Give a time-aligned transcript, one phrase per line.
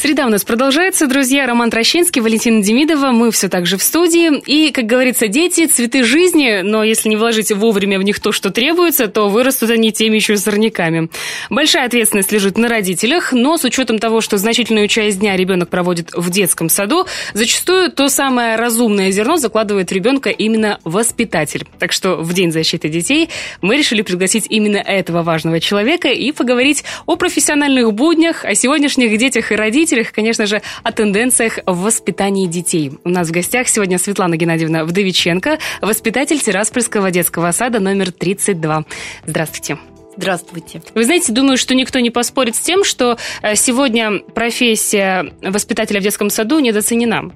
[0.00, 1.44] Среда у нас продолжается, друзья.
[1.44, 3.10] Роман Трощинский, Валентина Демидова.
[3.10, 4.38] Мы все так же в студии.
[4.46, 8.50] И, как говорится, дети– цветы жизни, но если не вложить вовремя в них то, что
[8.50, 11.10] требуется, то вырастут они теми еще сорняками.
[11.50, 16.12] Большая ответственность лежит на родителях, но с учетом того, что значительную часть дня ребенок проводит
[16.12, 17.04] в детском саду,
[17.34, 21.66] зачастую то самое разумное зерно закладывает ребенка именно воспитатель.
[21.80, 23.30] Так что в День защиты детей
[23.62, 29.50] мы решили пригласить именно этого важного человека и поговорить о профессиональных буднях, о сегодняшних детях
[29.50, 32.92] и родителях, родителях, конечно же, о тенденциях в воспитании детей.
[33.04, 38.84] У нас в гостях сегодня Светлана Геннадьевна Вдовиченко, воспитатель Тираспольского детского сада номер 32.
[39.26, 39.78] Здравствуйте.
[40.16, 40.82] Здравствуйте.
[40.94, 46.02] Вы знаете, думаю, что никто не поспорит с тем, что э, сегодня профессия воспитателя в
[46.02, 47.30] детском саду недооценена.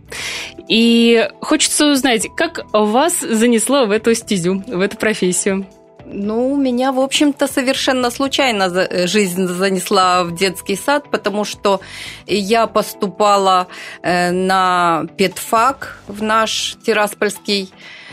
[0.68, 5.64] И хочется узнать, как вас занесло в эту стезю, в эту профессию?
[6.12, 11.80] Ну, меня, в общем-то, совершенно случайно э, жизнь занесла в детский сад, потому что
[12.26, 13.66] я поступала
[14.02, 17.72] э, на педфак в наш Тираспольский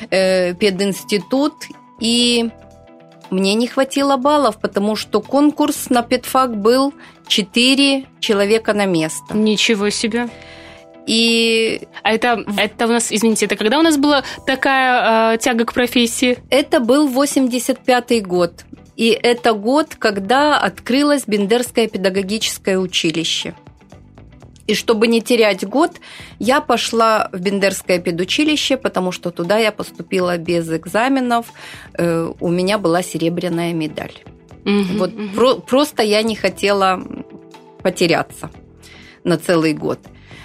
[0.09, 1.53] э, пединститут,
[1.99, 2.49] и
[3.29, 6.93] мне не хватило баллов, потому что конкурс на педфак был
[7.27, 9.35] 4 человека на место.
[9.35, 10.29] Ничего себе.
[11.05, 15.65] И а это, это у нас, извините, это когда у нас была такая э, тяга
[15.65, 16.37] к профессии?
[16.49, 18.65] Это был 85-й год.
[18.95, 23.55] И это год, когда открылось Бендерское педагогическое училище.
[24.67, 25.93] И чтобы не терять год,
[26.37, 31.47] я пошла в Бендерское педучилище, потому что туда я поступила без экзаменов.
[31.97, 34.13] Э, у меня была серебряная медаль.
[34.65, 35.29] Угу, вот угу.
[35.33, 37.01] Про- просто я не хотела
[37.81, 38.51] потеряться
[39.23, 39.99] на целый год.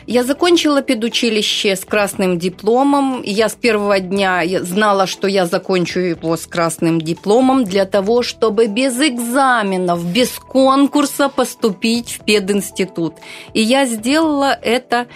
[0.07, 3.23] Я закончила педучилище с красным дипломом.
[3.23, 8.67] Я с первого дня знала, что я закончу его с красным дипломом для того, чтобы
[8.67, 13.15] без экзаменов, без конкурса поступить в пединститут.
[13.55, 15.07] И я сделала это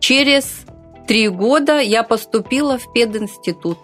[0.00, 0.46] через
[1.06, 1.78] три года.
[1.80, 3.78] Я поступила в пединститут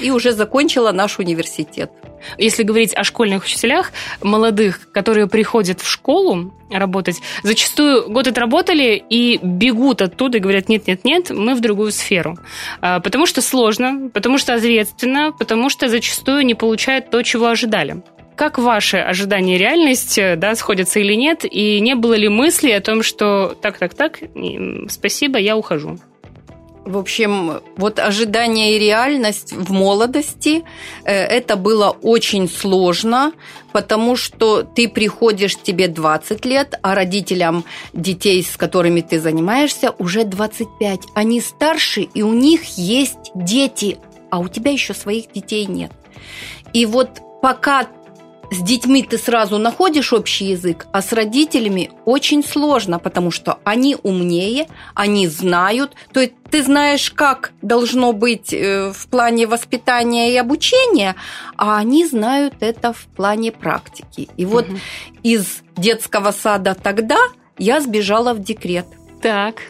[0.00, 1.90] и уже закончила наш университет.
[2.38, 9.38] Если говорить о школьных учителях, молодых, которые приходят в школу работать, зачастую год отработали и
[9.42, 12.38] бегут оттуда и говорят, нет-нет-нет, мы в другую сферу.
[12.80, 18.02] А, потому что сложно, потому что ответственно, потому что зачастую не получают то, чего ожидали.
[18.36, 21.44] Как ваши ожидания и реальность да, сходятся или нет?
[21.44, 24.18] И не было ли мысли о том, что так-так-так,
[24.88, 25.98] спасибо, я ухожу?
[26.84, 30.64] В общем, вот ожидание и реальность в молодости,
[31.04, 33.32] э, это было очень сложно,
[33.72, 37.64] потому что ты приходишь, тебе 20 лет, а родителям
[37.94, 41.00] детей, с которыми ты занимаешься, уже 25.
[41.14, 43.98] Они старше, и у них есть дети,
[44.30, 45.90] а у тебя еще своих детей нет.
[46.74, 47.86] И вот пока
[48.50, 53.96] с детьми ты сразу находишь общий язык, а с родителями очень сложно, потому что они
[54.02, 55.92] умнее, они знают.
[56.12, 61.16] То есть ты знаешь, как должно быть э, в плане воспитания и обучения,
[61.56, 64.28] а они знают это в плане практики.
[64.36, 64.78] И вот угу.
[65.22, 67.18] из детского сада тогда
[67.58, 68.86] я сбежала в декрет.
[69.22, 69.62] Так.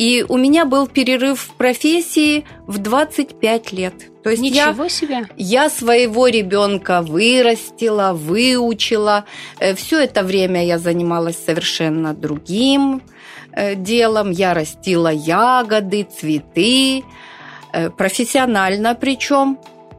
[0.00, 3.92] И у меня был перерыв в профессии в 25 лет.
[4.22, 5.28] То есть Ничего я, себе.
[5.36, 9.26] Я своего ребенка вырастила, выучила.
[9.58, 13.02] Э, Все это время я занималась совершенно другим
[13.52, 14.30] э, делом.
[14.30, 17.04] Я растила ягоды, цветы,
[17.74, 19.58] э, профессионально причем.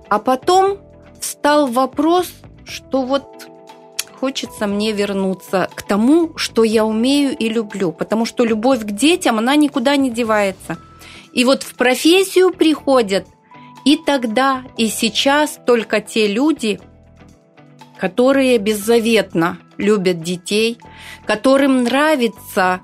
[0.10, 0.80] А потом
[1.20, 2.34] встал вопрос,
[2.66, 3.51] что вот
[4.22, 9.40] хочется мне вернуться к тому, что я умею и люблю, потому что любовь к детям,
[9.40, 10.78] она никуда не девается.
[11.34, 13.26] И вот в профессию приходят
[13.84, 16.80] и тогда, и сейчас только те люди,
[18.00, 20.78] которые беззаветно любят детей,
[21.26, 22.80] которым нравится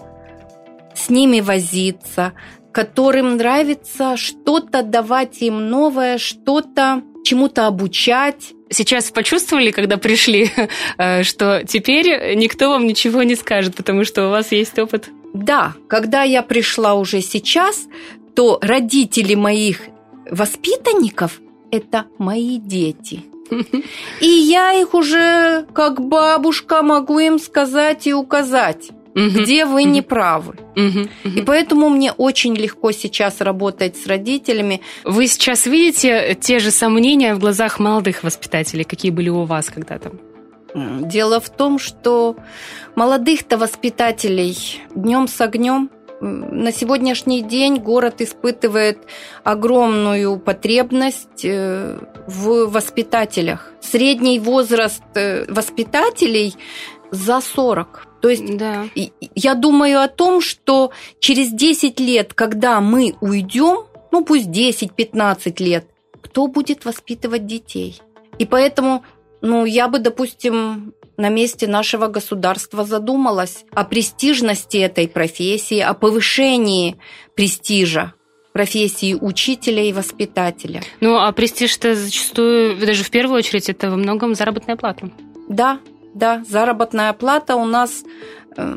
[0.95, 2.33] с ними возиться,
[2.71, 10.49] которым нравится что-то давать им новое, что-то чему-то обучать, сейчас почувствовали, когда пришли,
[10.97, 15.09] э, что теперь никто вам ничего не скажет, потому что у вас есть опыт?
[15.33, 17.87] Да, когда я пришла уже сейчас,
[18.35, 19.81] то родители моих
[20.29, 21.41] воспитанников–
[21.71, 23.23] это мои дети.
[24.21, 29.89] И я их уже как бабушка могу им сказать и указать угу, где вы угу.
[29.89, 30.55] не правы.
[30.75, 31.37] Угу, угу.
[31.37, 34.81] И поэтому мне очень легко сейчас работать с родителями.
[35.03, 40.11] Вы сейчас видите те же сомнения в глазах молодых воспитателей, какие были у вас когда-то?
[40.75, 42.35] Дело в том, что
[42.95, 45.89] молодых-то воспитателей днем с огнем
[46.19, 48.99] на сегодняшний день город испытывает
[49.43, 53.71] огромную потребность э, в воспитателях.
[53.81, 56.55] Средний возраст э, воспитателей
[57.11, 58.06] за 40.
[58.21, 58.85] То есть да.
[59.35, 65.85] я думаю о том, что через 10 лет, когда мы уйдем, ну пусть 10-15 лет,
[66.21, 68.01] кто будет воспитывать детей?
[68.39, 69.03] И поэтому,
[69.41, 76.97] ну, я бы, допустим, на месте нашего государства задумалась о престижности этой профессии, о повышении
[77.35, 78.13] престижа
[78.53, 80.81] профессии учителя и воспитателя.
[80.99, 85.11] Ну, а престиж-то зачастую, даже в первую очередь, это во многом заработная плата.
[85.47, 85.79] Да,
[86.13, 88.03] да, заработная плата у нас...
[88.57, 88.75] Э,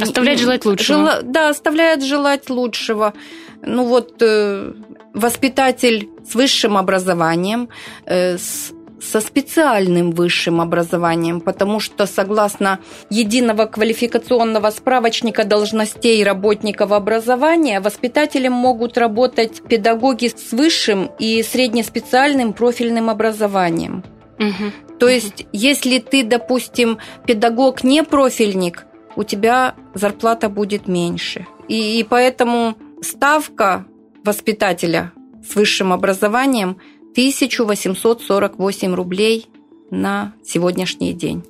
[0.00, 0.98] оставляет желать лучшего.
[0.98, 3.14] Жела, да, оставляет желать лучшего.
[3.62, 4.72] Ну вот э,
[5.14, 7.68] воспитатель с высшим образованием,
[8.06, 8.72] э, с
[9.04, 12.78] со специальным высшим образованием, потому что согласно
[13.10, 23.10] единого квалификационного справочника должностей работников образования, воспитателем могут работать педагоги с высшим и среднеспециальным профильным
[23.10, 24.04] образованием.
[24.38, 24.83] Угу.
[24.98, 28.86] То есть, если ты, допустим, педагог не профильник,
[29.16, 31.46] у тебя зарплата будет меньше.
[31.68, 33.86] И, и поэтому ставка
[34.24, 35.12] воспитателя
[35.48, 36.78] с высшим образованием–
[37.14, 39.46] 1848 рублей
[39.90, 41.44] на сегодняшний день.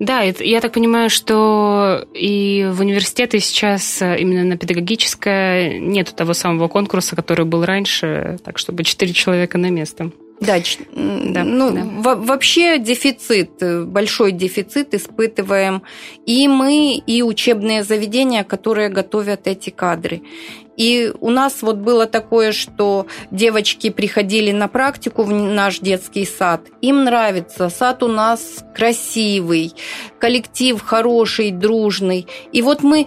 [0.00, 6.34] Да, я так понимаю, что и в университеты сейчас э, именно на педагогическое нет того
[6.34, 10.10] самого конкурса, который был раньше, так чтобы четыре человека на место.
[10.42, 10.56] Да,
[10.92, 12.14] да ну да.
[12.16, 15.82] вообще дефицит, э, большой дефицит испытываем
[16.26, 20.22] и мы, и учебные заведения, которые готовят эти кадры.
[20.76, 26.62] И у нас вот было такое, что девочки приходили на практику в наш детский сад.
[26.80, 29.74] Им нравится, сад у нас красивый,
[30.18, 32.26] коллектив хороший, дружный.
[32.52, 33.06] И вот мы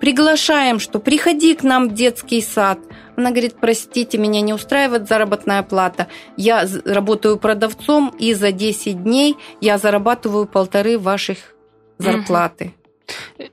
[0.00, 2.78] приглашаем, что приходи к нам в детский сад.
[3.16, 6.06] Она говорит, простите, меня не устраивает заработная плата.
[6.36, 11.38] Я работаю продавцом, и за 10 дней я зарабатываю полторы ваших
[11.98, 12.74] зарплаты.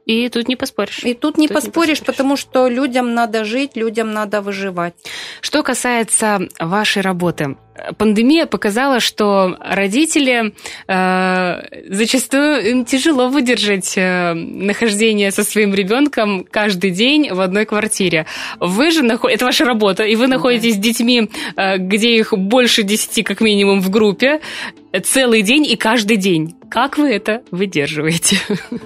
[0.06, 1.04] И тут не поспоришь.
[1.04, 4.94] И тут не, тут поспоришь, не поспоришь, потому что людям надо жить, людям надо выживать.
[5.42, 7.56] Что касается вашей работы,
[7.98, 10.54] пандемия показала, что родители
[10.88, 18.26] э, зачастую им тяжело выдержать э, нахождение со своим ребенком каждый день в одной квартире.
[18.60, 20.82] Вы же находитесь, это ваша работа, и вы находитесь да.
[20.82, 24.42] с детьми, э, где их больше десяти как минимум в группе,
[25.04, 26.56] целый день и каждый день.
[26.74, 28.38] Как вы это выдерживаете?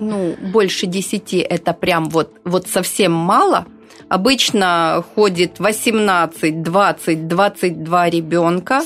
[0.01, 3.65] Ну, больше десяти это прям вот, вот совсем мало.
[4.09, 8.81] Обычно ходит 18, 20, 22 ребенка.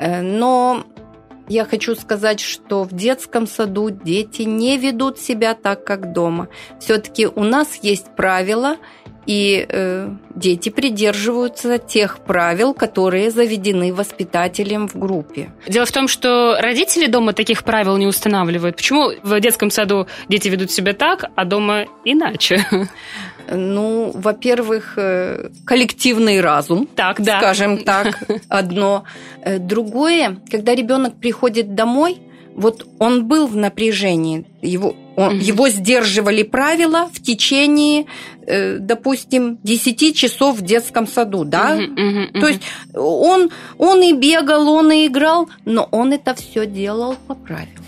[0.00, 0.84] Но
[1.48, 6.48] я хочу сказать, что в детском саду дети не ведут себя так, как дома.
[6.80, 8.76] Все-таки у нас есть правила,
[9.30, 15.52] и э, дети придерживаются тех правил, которые заведены воспитателем в группе.
[15.68, 18.74] Дело в том, что родители дома таких правил не устанавливают.
[18.74, 22.66] Почему в детском саду дети ведут себя так, а дома иначе?
[23.52, 27.38] Ну, во-первых, э, коллективный разум, так, да.
[27.38, 28.18] скажем так,
[28.48, 29.04] одно.
[29.42, 32.18] Э, другое, когда ребенок приходит домой,
[32.56, 35.44] вот он был в напряжении, его, он, угу.
[35.44, 38.06] его сдерживали правила в течение,
[38.46, 41.74] э, допустим, 10 часов в детском саду, да?
[41.74, 42.40] Угу, угу, угу.
[42.40, 42.62] То есть
[42.94, 47.84] он, он и бегал, он и играл, но он это все делал по правилам.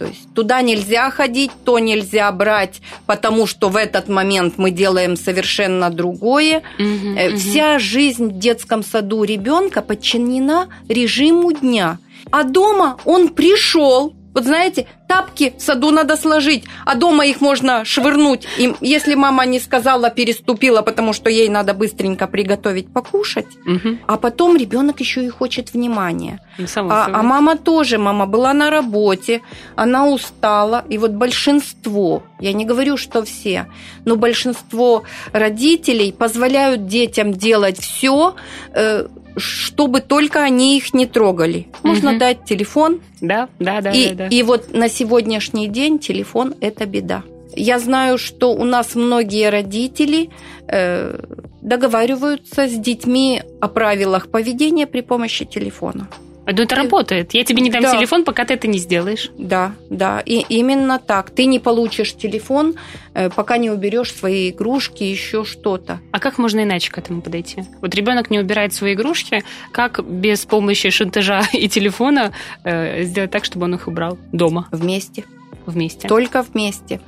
[0.00, 5.14] То есть туда нельзя ходить, то нельзя брать, потому что в этот момент мы делаем
[5.14, 6.62] совершенно другое.
[6.78, 7.80] Угу, Вся угу.
[7.80, 11.98] жизнь в детском саду ребенка подчинена режиму дня.
[12.30, 17.84] А дома он пришел, вот знаете, тапки в саду надо сложить, а дома их можно
[17.84, 18.46] швырнуть.
[18.58, 23.98] И если мама не сказала, переступила, потому что ей надо быстренько приготовить покушать, угу.
[24.06, 26.38] а потом ребенок еще и хочет внимания.
[26.58, 29.40] Ну, а, а мама тоже, мама была на работе,
[29.74, 33.66] она устала, и вот большинство, я не говорю, что все,
[34.04, 38.36] но большинство родителей позволяют детям делать все,
[38.74, 41.68] э, чтобы только они их не трогали.
[41.82, 42.18] Можно угу.
[42.18, 43.00] дать телефон.
[43.20, 43.90] Да, да, да.
[43.92, 44.26] И, да, да.
[44.28, 47.22] и вот на сегодняшний день телефон– это беда.
[47.54, 50.30] Я знаю, что у нас многие родители
[50.68, 51.20] э,
[51.62, 56.08] договариваются с детьми о правилах поведения при помощи телефона.
[56.52, 57.34] Ну, это работает.
[57.34, 57.96] Я тебе не дам да.
[57.96, 59.30] телефон, пока ты это не сделаешь.
[59.38, 60.20] Да, да.
[60.20, 61.30] И именно так.
[61.30, 62.74] Ты не получишь телефон,
[63.14, 66.00] э, пока не уберешь свои игрушки, еще что-то.
[66.12, 67.64] А как можно иначе к этому подойти?
[67.80, 72.32] Вот ребенок не убирает свои игрушки, как без помощи шантажа и телефона
[72.64, 74.68] э, сделать так, чтобы он их убрал дома?
[74.72, 75.24] Вместе.
[75.66, 76.08] вместе.
[76.08, 77.00] Только вместе.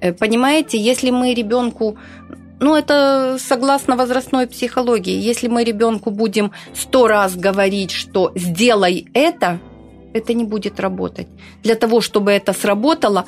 [0.00, 1.96] Э, понимаете, если мы ребенку
[2.60, 5.14] ну, это согласно возрастной психологии.
[5.14, 9.60] Если мы ребенку будем сто раз говорить, что сделай это,
[10.12, 11.28] это не будет работать.
[11.62, 13.24] Для того, чтобы это сработало,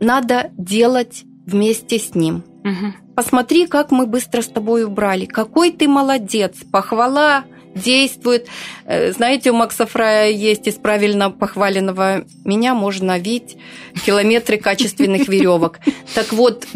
[0.00, 2.44] надо делать вместе с ним.
[2.64, 3.14] Угу.
[3.16, 5.26] Посмотри, как мы быстро с тобой убрали.
[5.26, 6.54] Какой ты молодец.
[6.70, 8.48] Похвала действует.
[8.84, 13.56] Э, знаете, у Макса Фрая есть из правильно похваленного меня можно видеть
[14.04, 15.78] километры качественных веревок.
[16.14, 16.66] Так вот,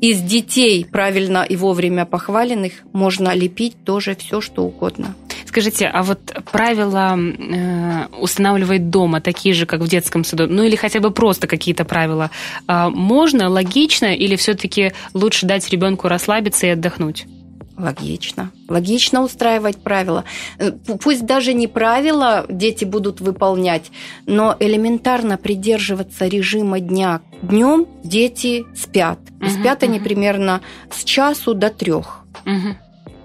[0.00, 5.14] из детей правильно и вовремя похваленных можно лепить тоже все, что угодно.
[5.48, 6.20] Скажите, а вот
[6.52, 11.46] правила э, устанавливать дома такие же, как в детском саду, ну или хотя бы просто
[11.46, 12.30] какие-то правила,
[12.68, 17.26] э, можно, логично или все-таки лучше дать ребенку расслабиться и отдохнуть?
[17.78, 18.50] Логично.
[18.68, 20.24] Логично устраивать правила.
[20.58, 23.90] Э, пусть даже не правила дети будут выполнять,
[24.26, 27.20] но элементарно придерживаться режима дня.
[27.40, 29.20] Днем дети спят.
[29.40, 29.90] И угу, спят угу.
[29.90, 32.24] они примерно с часу до трех.
[32.44, 32.76] Угу.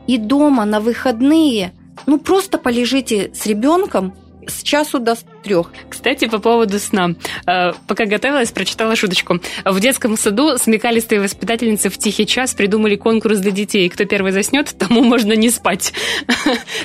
[0.05, 1.73] И дома на выходные,
[2.05, 4.13] ну просто полежите с ребенком
[4.47, 5.71] с часу до трех.
[5.89, 7.15] Кстати, по поводу сна.
[7.45, 9.39] Э, пока готовилась, прочитала шуточку.
[9.65, 13.89] В детском саду смекалистые воспитательницы в тихий час придумали конкурс для детей.
[13.89, 15.93] Кто первый заснет, тому можно не спать.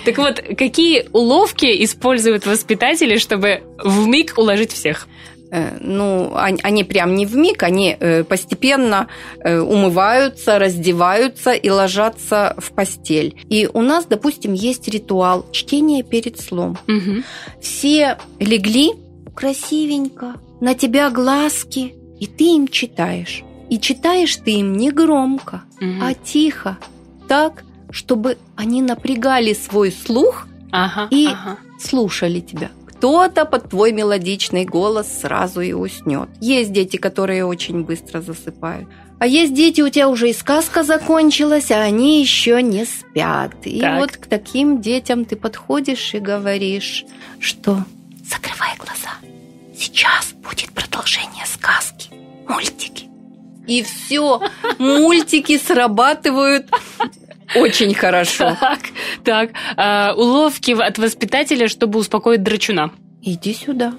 [0.04, 5.06] Так вот, какие уловки используют воспитатели, чтобы в миг уложить всех?
[5.50, 9.08] Э, ну, они, они прям не в миг, они э, постепенно
[9.40, 13.34] э, умываются, раздеваются и ложатся в постель.
[13.48, 16.76] И у нас, допустим, есть ритуал чтения перед сном.
[16.86, 17.22] Угу.
[17.62, 18.92] Все легли
[19.34, 23.44] красивенько, на тебя глазки, и ты им читаешь.
[23.70, 25.90] И читаешь ты им не громко, угу.
[26.02, 26.78] а тихо,
[27.28, 31.58] так, чтобы они напрягали свой слух ага, и ага.
[31.80, 36.28] слушали тебя кто-то под твой мелодичный голос сразу и уснет.
[36.40, 38.88] Есть дети, которые очень быстро засыпают.
[39.20, 43.54] А есть дети, у тебя уже и сказка закончилась, а они еще не спят.
[43.64, 44.00] И так.
[44.00, 47.04] вот к таким детям ты подходишь и говоришь,
[47.38, 47.84] что
[48.24, 49.14] закрывай глаза.
[49.76, 52.10] Сейчас будет продолжение сказки,
[52.48, 53.06] мультики.
[53.68, 54.40] И все,
[54.78, 56.66] мультики срабатывают
[57.54, 58.56] очень хорошо.
[58.60, 58.80] Так,
[59.24, 59.50] так.
[59.76, 62.90] А, уловки от воспитателя, чтобы успокоить драчуна.
[63.22, 63.94] Иди сюда.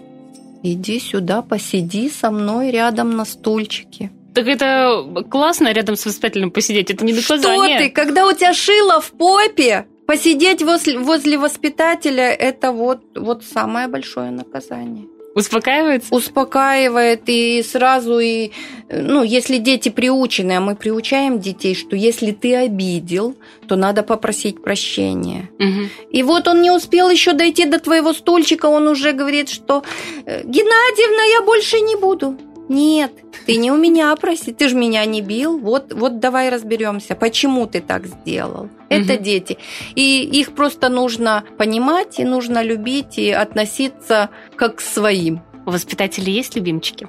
[0.64, 4.12] Иди сюда, посиди со мной рядом на стульчике.
[4.36, 7.78] Так это классно рядом с воспитателем посидеть, это не наказание.
[7.78, 13.44] Что ты, когда у тебя шило в попе, посидеть возле, возле воспитателя, это вот, вот
[13.44, 15.08] самое большое наказание.
[15.40, 16.14] Успокаивается?
[16.14, 18.52] Успокаивает и сразу и,
[18.90, 23.36] ну, если дети приучены, а мы приучаем детей, что если ты обидел,
[23.68, 25.50] то надо попросить прощения.
[25.60, 26.10] Угу.
[26.12, 29.84] И вот он не успел еще дойти до твоего стульчика, он уже говорит, что
[30.26, 32.38] «Э, Геннадьевна, я больше не буду.
[32.70, 33.12] Нет,
[33.48, 35.58] ты не у меня проси, ты же меня не бил.
[35.58, 38.70] Вот, вот давай разберемся, почему ты так сделал.
[38.90, 39.24] Это угу.
[39.24, 39.58] дети.
[39.96, 45.42] И их просто нужно понимать, и нужно любить, и относиться как к своим.
[45.66, 47.08] У воспитателей есть любимчики?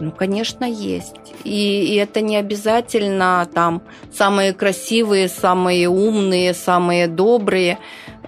[0.00, 1.16] Ну, конечно, есть.
[1.44, 7.78] И, и это не обязательно там самые красивые, самые умные, самые добрые.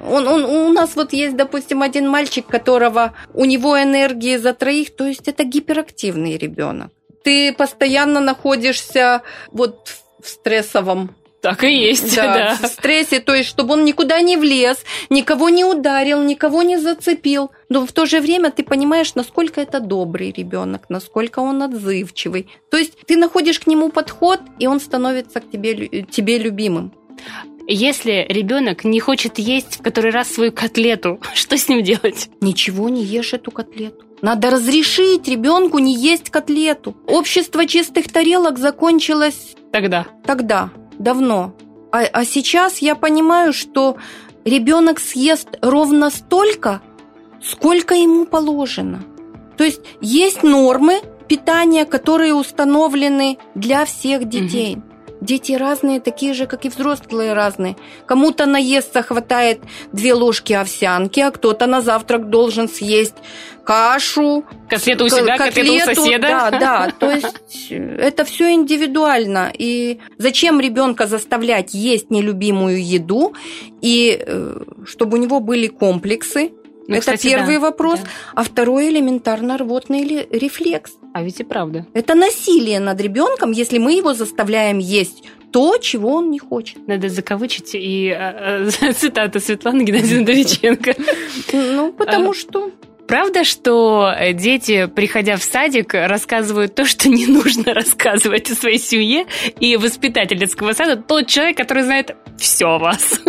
[0.00, 4.96] Он, он, у нас вот есть, допустим, один мальчик, которого у него энергии за троих,
[4.96, 6.90] то есть это гиперактивный ребенок.
[7.22, 9.22] Ты постоянно находишься
[9.52, 12.68] вот в стрессовом так и есть, да, да.
[12.68, 17.50] В стрессе, то есть, чтобы он никуда не влез, никого не ударил, никого не зацепил.
[17.68, 22.48] Но в то же время ты понимаешь, насколько это добрый ребенок, насколько он отзывчивый.
[22.70, 26.92] То есть ты находишь к нему подход, и он становится к тебе, тебе любимым.
[27.66, 32.28] Если ребенок не хочет есть в который раз свою котлету, что с ним делать?
[32.40, 34.04] Ничего, не ешь эту котлету.
[34.20, 36.94] Надо разрешить ребенку не есть котлету.
[37.06, 40.06] Общество чистых тарелок закончилось тогда.
[40.26, 40.70] Тогда,
[41.00, 41.54] давно.
[41.90, 43.96] А, а сейчас я понимаю, что
[44.44, 46.80] ребенок съест ровно столько,
[47.42, 49.02] сколько ему положено.
[49.56, 54.76] То есть есть нормы питания, которые установлены для всех детей.
[54.76, 54.82] Угу.
[55.20, 57.76] Дети разные, такие же, как и взрослые разные.
[58.06, 59.60] Кому-то наесться хватает
[59.92, 63.16] две ложки овсянки, а кто-то на завтрак должен съесть
[63.64, 64.44] кашу.
[64.68, 66.28] Котлету у себя, котлету, котлету у соседа.
[66.28, 66.92] Да, да.
[66.98, 69.52] То есть это все индивидуально.
[69.56, 73.34] И зачем ребенка заставлять есть нелюбимую еду,
[73.80, 76.52] и э, чтобы у него были комплексы,
[76.90, 78.00] ну, это кстати, первый да, вопрос.
[78.00, 78.08] Да.
[78.34, 80.92] А второй элементарно рвотный рефлекс.
[81.14, 81.86] А ведь и правда.
[81.94, 86.86] Это насилие над ребенком, если мы его заставляем есть то, чего он не хочет.
[86.86, 90.94] Надо закавычить и а, а, цитата Светланы Геннадьевны Довиченко.
[91.52, 92.70] Ну, потому а, что
[93.10, 99.26] Правда, что дети, приходя в садик, рассказывают то, что не нужно рассказывать о своей семье,
[99.58, 103.20] и воспитатель детского сада тот человек, который знает все о вас?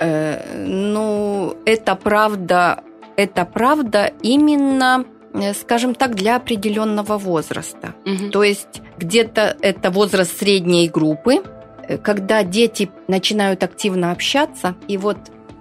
[0.00, 2.82] Э, ну, это правда,
[3.16, 7.94] это правда именно э, скажем так, для определенного возраста.
[8.06, 8.30] Угу.
[8.30, 11.42] То есть где-то это возраст средней группы,
[11.86, 15.18] э, когда дети начинают активно общаться, и вот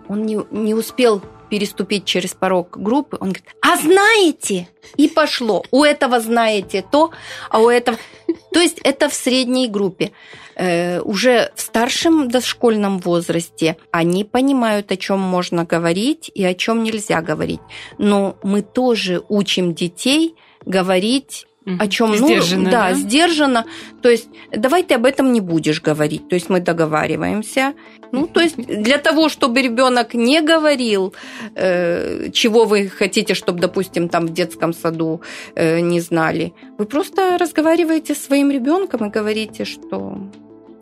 [0.08, 4.70] он не, не успел переступить через порог группы, он говорит, а знаете?
[4.96, 5.64] И пошло.
[5.72, 7.12] У этого знаете то,
[7.50, 7.98] а у этого...
[8.54, 10.12] То есть это в средней группе.
[10.56, 16.84] Э, уже в старшем дошкольном возрасте они понимают, о чем можно говорить и о чем
[16.84, 17.62] нельзя говорить.
[17.98, 21.48] Но мы тоже учим детей говорить
[21.78, 23.66] о чем сдержанно, ну, да, да, сдержанно.
[24.02, 26.28] То есть давай ты об этом не будешь говорить.
[26.30, 27.74] То есть мы договариваемся.
[28.12, 31.14] Ну, то есть для того, чтобы ребенок не говорил,
[31.56, 35.22] э, чего вы хотите, чтобы, допустим, там в детском саду
[35.56, 40.18] э, не знали, вы просто разговариваете с своим ребенком и говорите, что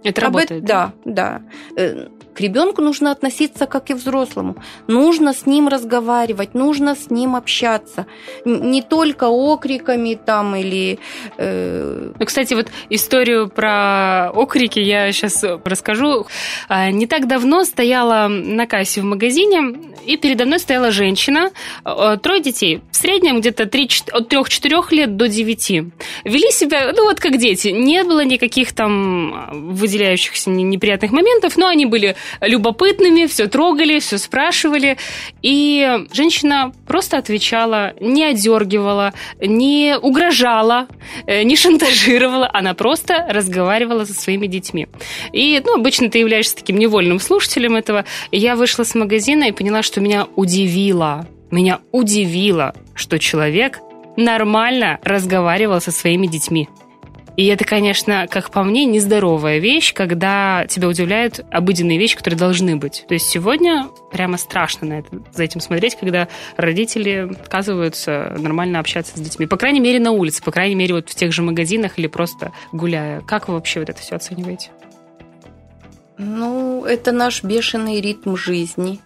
[0.04, 0.64] это работает.
[0.64, 1.42] Да, да.
[1.76, 4.58] Э, к ребенку нужно относиться как и взрослому.
[4.86, 8.06] Нужно с ним разговаривать, нужно с ним общаться.
[8.46, 11.00] Не только окриками там или...
[11.38, 12.12] Э...
[12.20, 16.28] Ну, кстати, вот историю про окрики я сейчас расскажу.
[16.70, 19.74] А, не так давно стояла на кассе в магазине,
[20.06, 21.50] и передо мной стояла женщина,
[21.86, 23.74] э, трое детей, в среднем где-то от
[24.32, 25.70] 3-4 лет до 9.
[26.24, 27.70] Вели себя, ну вот как дети.
[27.70, 34.98] Не было никаких там выделяющихся неприятных моментов, но они были любопытными, все трогали, все спрашивали.
[35.42, 40.88] И женщина просто отвечала, не одергивала, не угрожала,
[41.26, 44.88] э, не шантажировала, она просто разговаривала со своими детьми.
[45.34, 48.06] И, ну, обычно ты являешься таким невольным слушателем этого.
[48.32, 53.80] я вышла с магазина и поняла, что меня удивило, меня удивило, что человек
[54.18, 56.68] нормально разговаривал со своими детьми.
[57.38, 62.78] И это, конечно, как по мне, нездоровая вещь, когда тебя удивляют обыденные вещи, которые должны
[62.78, 63.06] быть.
[63.08, 69.16] То есть сегодня прямо страшно на это, за этим смотреть, когда родители отказываются нормально общаться
[69.16, 69.46] с детьми.
[69.46, 72.54] По крайней мере, на улице, по крайней мере, вот в тех же магазинах или просто
[72.72, 73.22] гуляя.
[73.22, 74.72] Как вы вообще вот это все оцениваете?
[76.18, 79.00] Ну, это наш бешеный ритм жизни.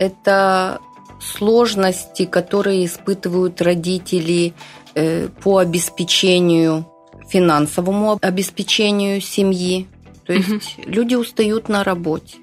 [0.00, 0.80] Это
[1.20, 4.52] сложности, которые испытывают родители
[4.96, 6.86] э, по обеспечению
[7.28, 9.86] финансовому обеспечению семьи.
[10.26, 10.90] То есть угу.
[10.90, 12.38] люди устают на работе.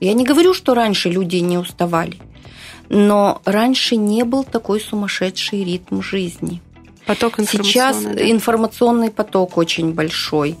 [0.00, 2.16] Я не говорю, что раньше люди не уставали,
[2.88, 6.62] но раньше не был такой сумасшедший ритм жизни.
[7.06, 8.30] Поток Сейчас да?
[8.30, 10.56] информационный поток очень большой.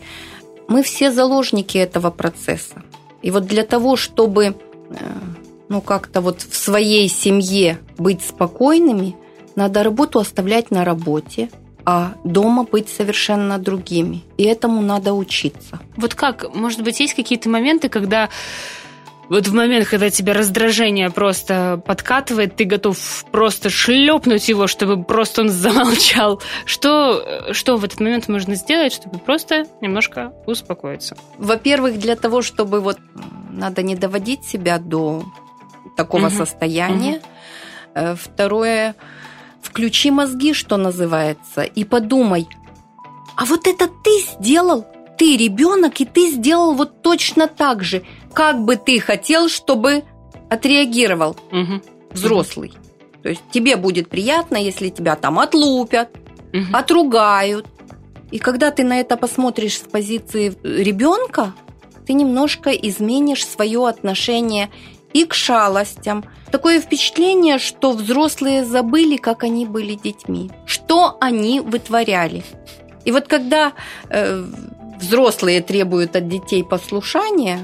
[0.68, 2.82] Мы все заложники этого процесса.
[3.22, 4.54] И вот для того, чтобы э,
[5.68, 9.16] ну как-то вот в своей семье быть спокойными,
[9.56, 11.50] надо работу оставлять на работе,
[11.84, 14.22] а дома быть совершенно другими.
[14.36, 15.80] И этому надо учиться.
[15.96, 18.28] Вот как, может быть, есть какие-то моменты, когда
[19.30, 25.42] вот в момент, когда тебя раздражение просто подкатывает, ты готов просто шлепнуть его, чтобы просто
[25.42, 26.42] он замолчал.
[26.64, 31.16] Что, что в этот момент можно сделать, чтобы просто немножко успокоиться?
[31.38, 32.98] Во-первых, для того, чтобы вот
[33.50, 35.22] надо не доводить себя до
[35.96, 36.34] такого угу.
[36.34, 37.20] состояния.
[37.94, 38.16] Угу.
[38.16, 38.96] Второе,
[39.62, 42.48] Включи мозги, что называется, и подумай,
[43.36, 44.86] а вот это ты сделал?
[45.16, 48.02] Ты ребенок, и ты сделал вот точно так же.
[48.32, 50.04] Как бы ты хотел, чтобы
[50.50, 51.80] отреагировал угу.
[52.10, 52.72] взрослый.
[53.22, 56.10] То есть тебе будет приятно, если тебя там отлупят,
[56.52, 56.64] угу.
[56.72, 57.66] отругают.
[58.30, 61.54] И когда ты на это посмотришь с позиции ребенка,
[62.06, 64.70] ты немножко изменишь свое отношение
[65.12, 66.24] и к шалостям.
[66.50, 72.44] Такое впечатление, что взрослые забыли, как они были детьми, что они вытворяли.
[73.04, 73.72] И вот когда
[74.08, 74.44] э,
[75.00, 77.60] взрослые требуют от детей послушания,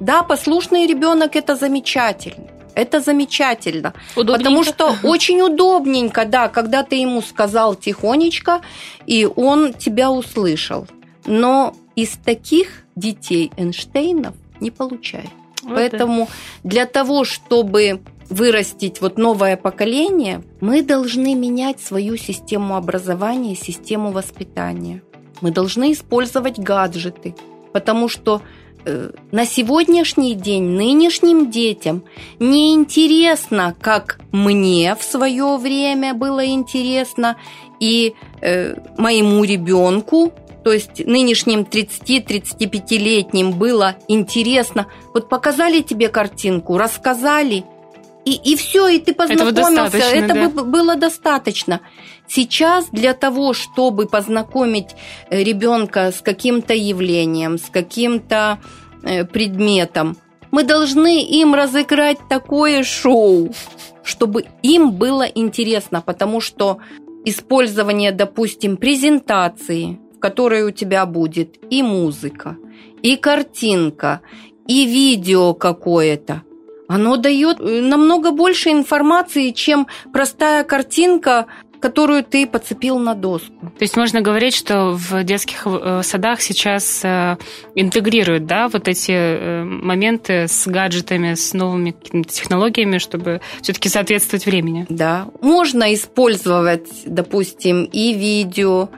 [0.00, 2.48] да, послушный ребенок это замечательно.
[2.74, 3.92] Это замечательно.
[4.14, 8.62] Потому что очень удобненько, да, когда ты ему сказал тихонечко,
[9.06, 10.86] и он тебя услышал.
[11.26, 15.41] Но из таких детей Эйнштейнов не получается.
[15.64, 16.28] Поэтому
[16.62, 16.70] да.
[16.70, 25.02] для того, чтобы вырастить вот новое поколение, мы должны менять свою систему образования, систему воспитания.
[25.40, 27.34] Мы должны использовать гаджеты,
[27.72, 28.42] потому что
[28.84, 32.04] э, на сегодняшний день нынешним детям
[32.38, 37.36] не интересно, как мне в свое время было интересно,
[37.80, 40.32] и э, моему ребенку
[40.64, 44.86] то есть нынешним 30-35-летним было интересно.
[45.14, 47.64] Вот показали тебе картинку, рассказали,
[48.24, 49.98] И, и все, и ты познакомился.
[49.98, 50.48] Это да.
[50.48, 51.80] было достаточно.
[52.28, 54.94] Сейчас для того, чтобы познакомить
[55.28, 58.58] э, ребенка с каким-то явлением, с каким-то
[59.02, 60.16] э, предметом,
[60.52, 63.52] мы должны им разыграть такое шоу,
[64.04, 66.78] чтобы им было интересно, потому что
[67.24, 72.56] использование, допустим, презентации, в которой у тебя будет и музыка,
[73.02, 74.20] и картинка,
[74.68, 76.42] и видео какое-то,
[76.86, 81.46] оно дает э, намного больше информации, чем простая картинка,
[81.82, 83.52] которую ты подцепил на доску.
[83.78, 87.36] То есть можно говорить, что в детских э, садах сейчас э,
[87.74, 91.94] интегрируют да, вот эти моменты с гаджетами, с новыми
[92.28, 94.86] технологиями, чтобы все-таки соответствовать времени.
[94.88, 95.26] Да.
[95.40, 98.88] Можно использовать, допустим, и видео,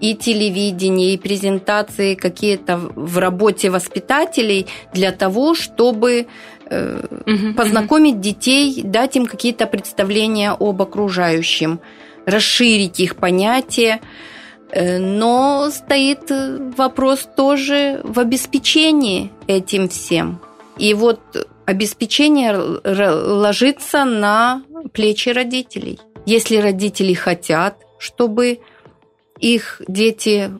[0.00, 6.26] и телевидение, и презентации какие-то в работе воспитателей для того, чтобы
[6.72, 8.22] угу, познакомить угу.
[8.22, 11.80] детей, дать им какие-то представления об окружающем,
[12.26, 14.00] расширить их понятие.
[14.70, 16.30] Э, но стоит
[16.76, 20.40] вопрос тоже в обеспечении этим всем.
[20.78, 21.20] И вот
[21.66, 26.00] обеспечение ложится на плечи родителей.
[26.26, 28.60] Если родители хотят, чтобы
[29.38, 30.50] их дети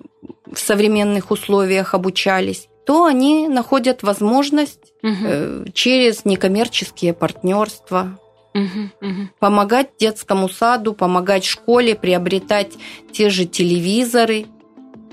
[0.51, 5.70] в современных условиях обучались, то они находят возможность угу.
[5.72, 8.18] через некоммерческие партнерства
[8.54, 9.28] угу, угу.
[9.38, 12.72] помогать детскому саду, помогать школе, приобретать
[13.12, 14.46] те же телевизоры.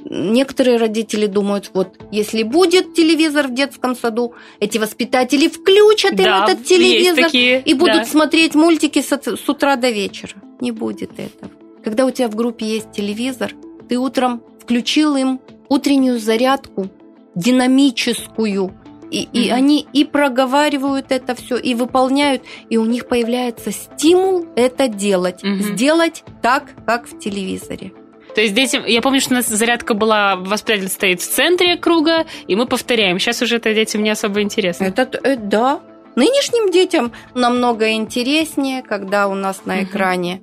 [0.06, 6.44] Некоторые родители думают, вот если будет телевизор в детском саду, эти воспитатели включат да, им
[6.44, 8.06] этот телевизор такие, и будут да.
[8.06, 10.34] смотреть мультики с утра до вечера.
[10.62, 11.52] Не будет этого.
[11.84, 13.54] Когда у тебя в группе есть телевизор,
[13.90, 16.90] ты утром включил им утреннюю зарядку,
[17.36, 18.74] динамическую,
[19.12, 19.30] и, mm-hmm.
[19.34, 25.44] и они и проговаривают это все, и выполняют, и у них появляется стимул это делать,
[25.44, 25.74] mm-hmm.
[25.74, 27.92] сделать так, как в телевизоре.
[28.36, 32.26] То есть детям, я помню, что у нас зарядка была, воспитатель стоит в центре круга,
[32.48, 33.20] и мы повторяем.
[33.20, 34.86] Сейчас уже это детям не особо интересно.
[34.86, 35.82] Это, это да.
[36.16, 40.42] Нынешним детям намного интереснее, когда у нас на экране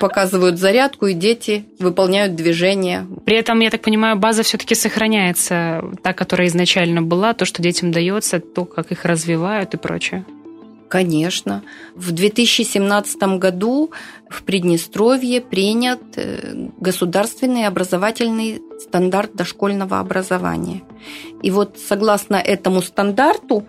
[0.00, 3.06] показывают зарядку, и дети выполняют движения.
[3.24, 7.92] При этом, я так понимаю, база все-таки сохраняется, та, которая изначально была, то, что детям
[7.92, 10.24] дается, то, как их развивают и прочее.
[10.88, 11.62] Конечно.
[11.94, 13.90] В 2017 году
[14.28, 20.82] в Приднестровье принят э, государственный образовательный стандарт дошкольного образования.
[21.42, 23.64] И вот согласно этому стандарту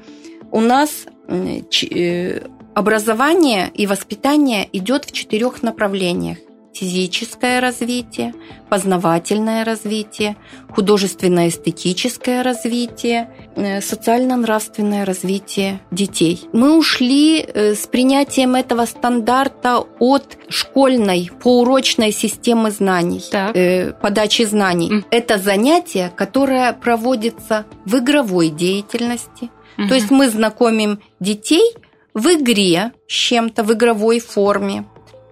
[0.51, 2.41] у нас э,
[2.77, 6.37] Образование и воспитание идет в четырех направлениях.
[6.75, 8.35] Физическое развитие,
[8.69, 10.35] познавательное развитие,
[10.69, 16.47] художественно-эстетическое развитие, э, социально-нравственное развитие детей.
[16.53, 23.57] Мы ушли э, с принятием этого стандарта от школьной поурочной системы знаний, так.
[23.57, 24.91] Э, подачи знаний.
[24.91, 25.03] Mm.
[25.09, 29.49] Это занятие, которое проводится в игровой деятельности.
[29.79, 29.87] Mm-hmm.
[29.87, 31.73] То есть мы знакомим детей–
[32.17, 34.85] в игре с чем-то, в игровой форме.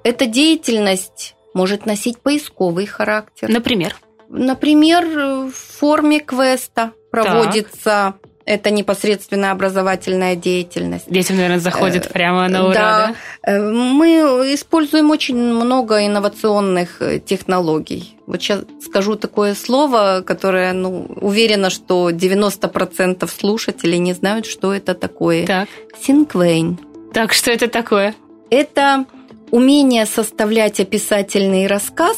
[0.03, 3.49] Эта деятельность может носить поисковый характер.
[3.49, 3.95] Например?
[4.29, 8.15] Например, в форме квеста проводится так.
[8.45, 11.09] Это непосредственная образовательная деятельность.
[11.09, 13.15] Детям, наверное, заходит э, прямо на ура, да?
[13.43, 13.53] да?
[13.53, 14.07] Э, мы
[14.53, 18.15] используем очень много инновационных э, технологий.
[18.27, 24.93] Вот сейчас скажу такое слово, которое, ну, уверена, что 90% слушателей не знают, что это
[24.93, 25.47] такое.
[25.47, 25.67] Так.
[25.99, 26.77] Синквейн.
[27.13, 28.13] Так, что это такое?
[28.51, 29.05] Это
[29.49, 32.17] умение составлять описательный рассказ,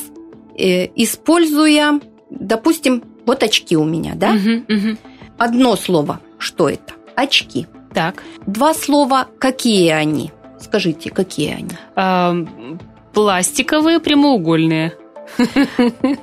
[0.58, 4.32] используя, допустим, вот очки у меня, да?
[4.32, 4.98] Угу, угу.
[5.38, 6.20] Одно слово.
[6.38, 6.94] Что это?
[7.16, 7.68] Очки.
[7.94, 8.24] Так.
[8.46, 9.28] Два слова.
[9.40, 10.32] Какие они?
[10.60, 11.72] Скажите, какие они?
[11.96, 12.36] А,
[13.14, 14.96] пластиковые, прямоугольные.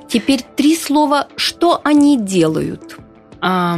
[0.07, 1.27] Теперь три слова.
[1.35, 2.97] Что они делают?
[3.41, 3.77] А,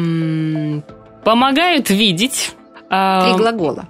[1.23, 2.56] помогают видеть.
[2.89, 3.88] А, три глагола.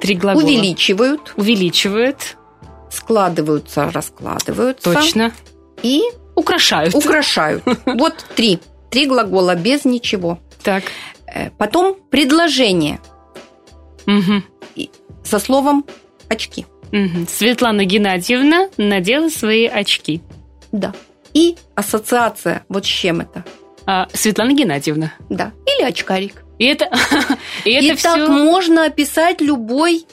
[0.00, 0.44] Три глагола.
[0.44, 1.34] Увеличивают.
[1.36, 2.36] Увеличивают.
[2.90, 4.92] Складываются, раскладываются.
[4.92, 5.32] Точно.
[5.82, 6.02] И
[6.36, 6.94] украшают.
[6.94, 7.64] Украшают.
[7.86, 8.60] Вот три.
[8.90, 10.38] Три глагола без ничего.
[10.64, 10.84] Так.
[11.26, 12.98] Э, потом предложение.
[14.06, 14.86] Угу.
[15.22, 15.84] Со словом
[16.28, 16.66] очки.
[16.92, 17.26] Угу.
[17.28, 20.22] Светлана Геннадьевна надела свои очки.
[20.72, 20.92] Да.
[21.34, 22.64] И ассоциация.
[22.68, 23.44] Вот с чем это?
[23.86, 25.12] А, Светлана Геннадьевна.
[25.28, 25.52] Да.
[25.66, 26.44] Или очкарик.
[26.58, 26.86] И это,
[27.64, 28.14] и это и все...
[28.14, 30.06] так можно описать любой,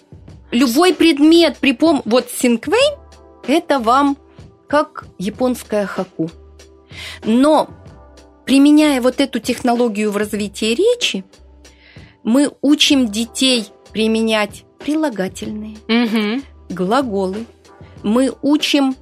[0.52, 2.02] любой предмет при пом...
[2.06, 2.98] Вот синквейн–
[3.48, 4.18] это вам
[4.68, 6.30] как японская хаку.
[7.24, 7.70] Но
[8.52, 11.24] Применяя вот эту технологию в развитии речи,
[12.22, 16.44] мы учим детей применять прилагательные, Угу.
[16.68, 17.46] глаголы.
[18.04, 18.98] Мы учим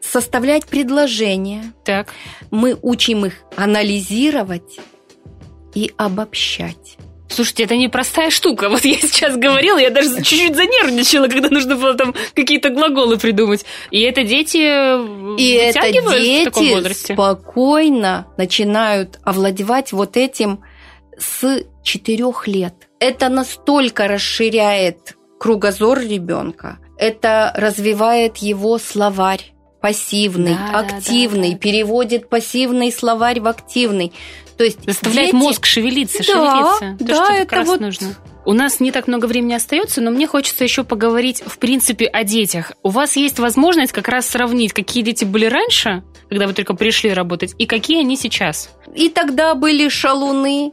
[0.00, 2.10] составлять предложения, Так.
[2.52, 4.78] мы учим их анализировать
[5.74, 6.96] и обобщать.
[7.38, 8.68] Слушайте, это непростая штука.
[8.68, 13.64] Вот я сейчас говорила, я даже чуть-чуть занервничала, когда нужно было там какие-то глаголы придумать.
[13.92, 20.64] И это дети И это вытягивают в таком дети спокойно начинают овладевать вот этим
[21.16, 22.74] с четырех лет.
[22.98, 31.58] Это настолько расширяет кругозор ребенка, это развивает его словарь пассивный, Да, активный, да, да.
[31.60, 34.12] переводит пассивный словарь в активный.
[34.56, 36.96] То есть Заставляет дети- мозг шевелиться, Да, шевелиться.
[36.98, 38.16] То, да, что это как вот- нужно.
[38.44, 42.24] У нас не так много времени остается, но мне хочется еще поговорить, в принципе, о
[42.24, 42.72] детях.
[42.82, 47.12] У вас есть возможность как раз сравнить, какие дети были раньше, когда вы только пришли
[47.12, 48.70] работать, и какие они сейчас.
[48.94, 50.72] И тогда были шалуны,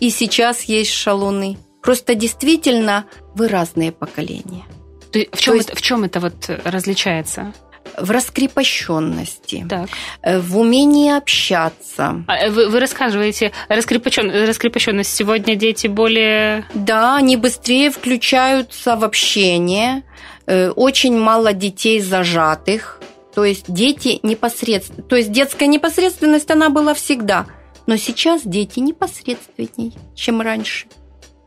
[0.00, 1.56] и сейчас есть шалуны.
[1.82, 4.64] Просто действительно вы разные поколения.
[5.10, 7.54] То в чем, есть- это, в чем это вот различается?
[7.98, 9.88] В раскрепощенности, Так.
[10.22, 12.24] э, в умении общаться.
[12.26, 15.14] А, э, Вы, вы рассказываете раскрепощен, раскрепощенность.
[15.14, 16.66] Сегодня дети более...
[16.74, 20.02] Да, они быстрее включаются в общение.
[20.46, 23.00] Э, Очень мало детей зажатых.
[23.34, 25.02] То есть дети непосредственно...
[25.02, 27.46] То есть детская непосредственность, она была всегда.
[27.86, 30.86] Но сейчас дети непосредственней, чем раньше.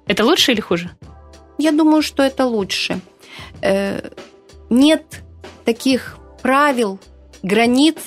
[0.05, 0.91] Это лучше или хуже?
[1.57, 2.99] Я думаю, что это лучше.
[4.69, 5.03] Нет
[5.65, 6.16] таких
[6.47, 6.97] правил,
[7.43, 7.97] границ,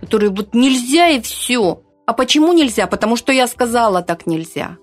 [0.00, 1.82] которые вот нельзя и все.
[2.06, 2.86] А почему нельзя?
[2.86, 4.78] Потому что я сказала, так нельзя.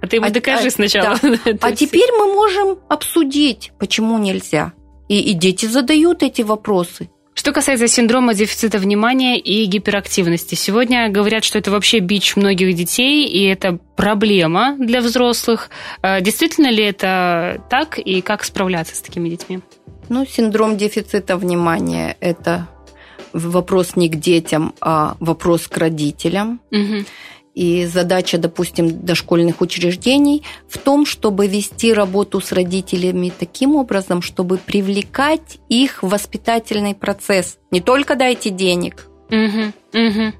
[0.00, 1.18] А ты ему А- докажи а- сначала.
[1.44, 4.72] Это А теперь мы можем обсудить, почему нельзя.
[5.10, 7.10] И, и дети задают эти вопросы.
[7.34, 13.26] Что касается синдрома дефицита внимания и гиперактивности, сегодня говорят, что это вообще бич многих детей,
[13.26, 15.68] и это проблема для взрослых.
[16.00, 19.60] Э, Действительно ли это так, и как справляться с такими детьми?
[20.08, 22.68] Ну, синдром дефицита внимания– это
[23.32, 26.60] вопрос не к детям, а вопрос к родителям.
[26.70, 27.06] Мгм.
[27.54, 34.58] И задача, допустим, дошкольных учреждений в том, чтобы вести работу с родителями таким образом, чтобы
[34.58, 37.58] привлекать их в воспитательный процесс.
[37.70, 39.72] Не только дайте денег, Мгм.
[39.92, 40.34] Мгм.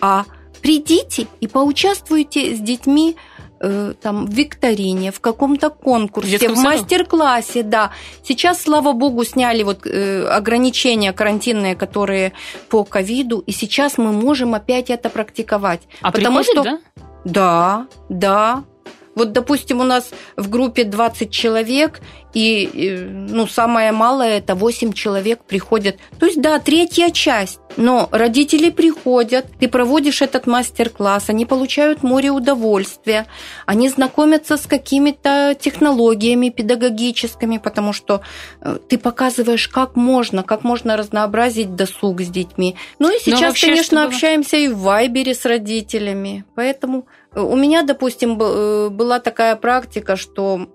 [0.00, 0.24] а
[0.60, 3.16] придите и поучаствуйте с детьми
[3.60, 6.60] э, там, в викторине, в каком-то В конкурсе, в саду?
[6.60, 7.90] мастер-классе, да.
[8.22, 12.32] Сейчас, слава богу, сняли вот э, ограничения карантинные, которые
[12.68, 15.80] по ковиду, и сейчас мы можем опять это практиковать.
[16.02, 16.78] А Потому приходит, что- да?
[17.24, 18.64] Да, да.
[19.14, 22.00] Вот, допустим, у нас в группе 20 человек,
[22.34, 25.96] и, ну, самое малое это 8 человек приходят.
[26.18, 27.58] То есть, да, третья часть.
[27.76, 33.26] Но родители приходят, ты проводишь этот мастер-класс, они получают море удовольствия,
[33.66, 38.20] они знакомятся с какими-то технологиями педагогическими, потому что
[38.60, 42.74] э, ты показываешь, как можно, как можно разнообразить досуг с детьми.
[42.98, 46.44] Ну и сейчас, вообще, конечно, чтобы- общаемся и в Вайбере с родителями.
[46.54, 50.68] Поэтому у меня, допустим, э, была такая практика, что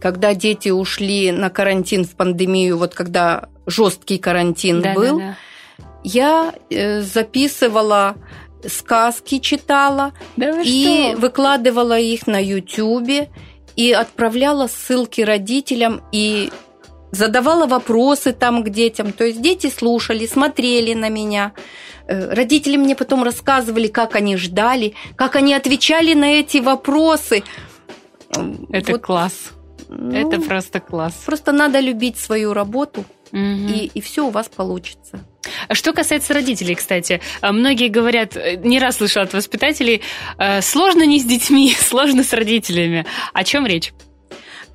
[0.00, 5.36] когда дети ушли на карантин в пандемию, вот когда жесткий карантин Да, был, да,
[5.78, 5.84] да.
[6.04, 8.16] я э, записывала
[8.66, 11.20] сказки, читала Да вы и что?
[11.20, 13.28] выкладывала их на Ютубе
[13.76, 16.50] и отправляла ссылки родителям и
[17.10, 19.12] задавала вопросы там к детям.
[19.12, 21.52] То есть дети слушали, смотрели на меня.
[22.06, 27.42] Э, Родители мне потом рассказывали, как они ждали, как они отвечали на эти вопросы.
[28.72, 29.52] Это Вот, класс.
[29.88, 31.14] ну, Это просто класс.
[31.26, 33.68] Просто надо любить свою работу, Мгм.
[33.68, 35.20] и, и все у вас получится.
[35.72, 40.02] Что касается родителей, кстати, а, многие говорят, э, не раз слышала от воспитателей,
[40.38, 43.06] э, сложно не с детьми, сложно с родителями.
[43.32, 43.92] О чем речь?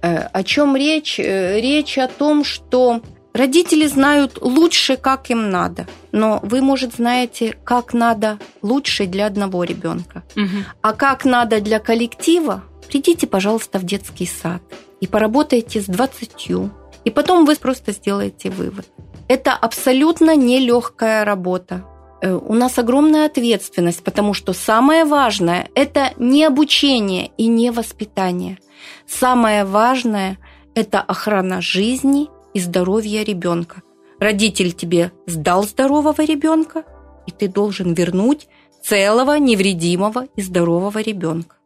[0.03, 1.19] Э, О чем речь?
[1.19, 3.01] Э, Речь о том, что
[3.33, 5.87] родители знают лучше, как им надо.
[6.11, 10.23] Но вы, может, знаете, как надо лучше для одного ребенка.
[10.35, 10.65] Мгм.
[10.81, 14.61] А как надо для коллектива, придите, пожалуйста, в детский сад
[15.01, 16.69] и поработайте с 20.
[17.05, 18.85] И потом вы просто сделаете вывод.
[19.27, 21.85] Это абсолютно нелегкая работа.
[22.23, 28.57] Э, У нас огромная ответственность, потому что самое важное– это не обучение и не воспитание.
[29.05, 30.37] Самое важное–
[30.75, 33.81] это охрана жизни и здоровья ребенка.
[34.19, 36.85] Родитель тебе сдал здорового ребенка,
[37.27, 38.47] и ты должен вернуть
[38.81, 41.57] целого, невредимого и здорового ребенка.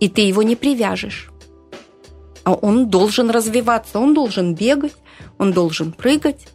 [0.00, 1.30] И ты его не привяжешь.
[2.44, 4.96] А он должен развиваться, он должен бегать,
[5.38, 6.48] он должен прыгать,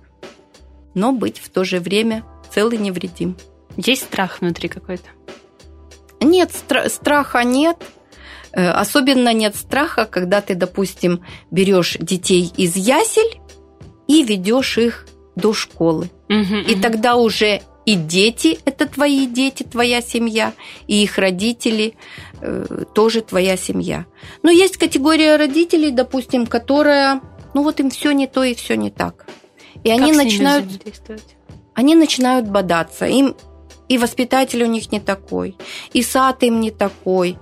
[0.94, 2.24] но быть в то же время
[2.54, 3.38] целый невредим.
[3.76, 5.10] Есть страх внутри какой-то?
[6.20, 7.78] Нет, стра- страха нет.
[8.52, 13.40] Э, особенно нет страха, когда ты, допустим, берешь детей из ясель
[14.08, 16.10] и ведешь их до школы.
[16.30, 16.82] Угу, и угу.
[16.82, 20.54] тогда уже и дети– это твои дети, твоя семья,
[20.88, 21.94] и их родители
[22.42, 24.06] э, тоже твоя семья.
[24.44, 27.22] Но есть категория родителей, допустим, которая,
[27.54, 29.26] ну вот им все не то и все не так.
[29.84, 30.66] И как они начинают,
[31.74, 33.06] они начинают бодаться.
[33.06, 33.36] Им
[33.88, 35.56] и воспитатель у них не такой,
[35.94, 37.38] и сад им не такой.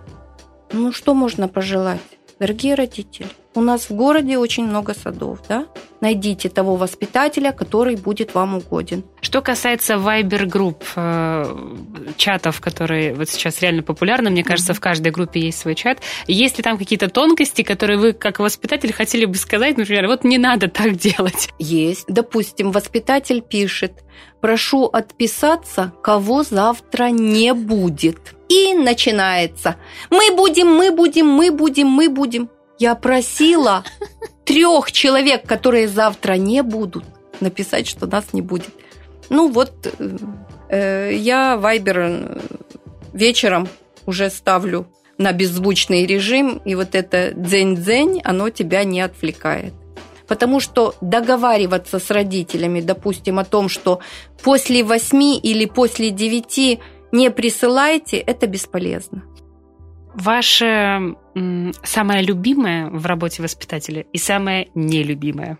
[0.71, 2.01] Ну что можно пожелать,
[2.39, 3.27] дорогие родители?
[3.55, 5.65] У нас в городе очень много садов, да?
[6.01, 9.05] Найдите того воспитателя, который будет вам угоден.
[9.21, 11.75] Что касается вайбер-групп, э,
[12.17, 14.75] чатов, которые вот сейчас реально популярны, мне кажется, mm-hmm.
[14.75, 15.99] в каждой группе есть свой чат.
[16.27, 20.37] Есть ли там какие-то тонкости, которые вы, как воспитатель, хотели бы сказать, например, вот не
[20.37, 21.49] надо так делать?
[21.57, 22.07] Есть.
[22.09, 24.03] Допустим, воспитатель пишет,
[24.41, 28.35] прошу отписаться, кого завтра не будет.
[28.49, 29.77] И начинается.
[30.11, 32.49] Мы будем, мы будем, мы будем, мы будем.
[32.77, 33.83] Я просила
[34.43, 37.05] трех человек, которые завтра не будут,
[37.39, 38.69] написать, что нас не будет.
[39.29, 39.93] Ну вот,
[40.69, 42.39] э, я Вайбер э,
[43.13, 43.67] вечером
[44.05, 49.73] уже ставлю на беззвучный режим, и вот это дзень-дзень, оно тебя не отвлекает.
[50.27, 53.99] Потому что договариваться с родителями, допустим, о том, что
[54.43, 56.79] после восьми или после девяти
[57.11, 59.23] не присылайте, это бесполезно.
[60.15, 61.15] Ваше
[61.83, 65.57] самое любимое в работе воспитателя и самое нелюбимое?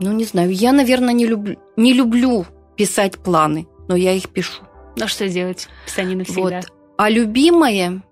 [0.00, 0.50] Ну, не знаю.
[0.50, 2.44] Я, наверное, не люблю, не люблю
[2.76, 4.62] писать планы, но я их пишу.
[4.96, 5.68] Ну, что делать?
[5.86, 6.42] Писание навсегда.
[6.42, 6.72] Вот.
[6.98, 8.02] А любимое,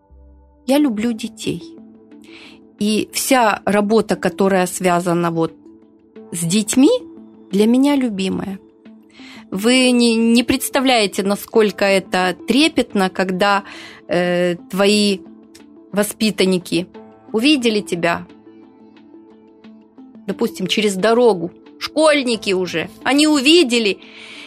[0.67, 1.77] я люблю детей.
[2.79, 5.53] И вся работа, которая связана вот
[6.33, 6.91] с детьми,
[7.51, 8.59] для меня любимая.
[9.51, 13.65] Вы не, не представляете, насколько это трепетно, когда
[14.09, 15.21] э, твои
[15.93, 16.89] воспитанники
[17.33, 18.27] увидели тебя,
[20.27, 24.01] допустим, через дорогу, школьники уже, они увидели,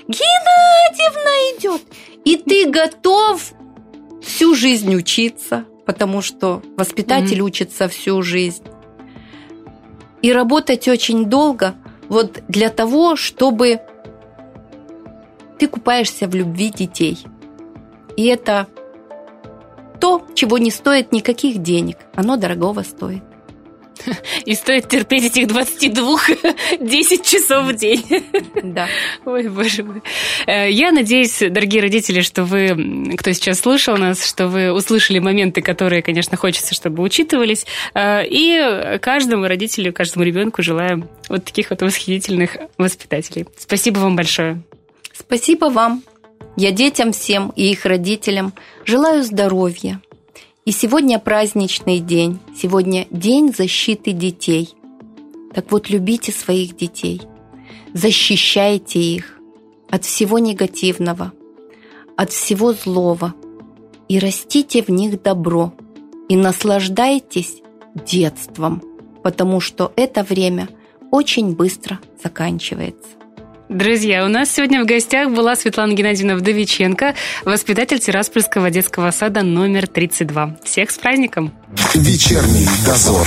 [0.08, 1.82] Геннадьевна идет,
[2.24, 3.54] и ты готов
[4.22, 7.44] всю жизнь учиться, потому что воспитатель mm-hmm.
[7.44, 8.64] учится всю жизнь.
[10.22, 11.76] И работать очень долго
[12.08, 13.80] вот для того, чтобы
[15.60, 17.20] ты купаешься в любви детей.
[18.18, 18.68] И это
[20.00, 21.98] то, чего не стоит никаких денег.
[22.16, 23.24] Оно дорогого стоит.
[24.46, 26.20] И стоит терпеть этих 22
[26.80, 28.04] 10 часов в день.
[28.64, 28.88] Да.
[29.26, 30.02] Ой, боже мой.
[30.46, 35.62] Э, я надеюсь, дорогие родители, что вы, кто сейчас слушал нас, что вы услышали моменты,
[35.62, 37.66] которые, конечно, хочется, чтобы учитывались.
[37.94, 43.46] Э, и каждому родителю, каждому ребенку желаем вот таких вот восхитительных воспитателей.
[43.58, 44.62] Спасибо вам большое.
[45.14, 46.04] Спасибо вам.
[46.58, 48.54] Я детям всем и их родителям
[48.86, 50.02] желаю здоровья.
[50.64, 54.74] И сегодня праздничный день, сегодня день защиты детей.
[55.54, 57.22] Так вот, любите своих детей,
[57.94, 59.38] защищайте их
[59.90, 61.34] от всего негативного,
[62.16, 63.34] от всего злого,
[64.08, 65.74] и растите в них добро,
[66.30, 67.62] и наслаждайтесь
[67.94, 68.82] детством,
[69.24, 70.70] потому что это время
[71.12, 73.25] очень быстро заканчивается.
[73.70, 79.88] Друзья, у нас сегодня в гостях была Светлана Геннадьевна Вдовиченко, воспитатель Тираспольского детского сада номер
[79.88, 80.58] 32.
[80.64, 81.52] Всех с праздником!
[81.96, 83.26] Вечерний дозор.